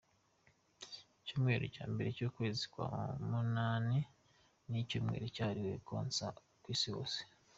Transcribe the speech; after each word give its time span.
Icyumweru 1.21 1.65
cya 1.75 1.85
mbere 1.91 2.09
cy’ukwezi 2.17 2.63
kwa 2.73 2.89
munani 3.29 3.99
ni 4.69 4.77
icyumweru 4.83 5.25
cyahariwe 5.35 5.75
konsa 5.87 6.25
ku 6.63 6.67
isi 6.75 6.89
hose. 6.95 7.19